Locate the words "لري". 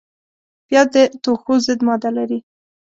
2.17-2.39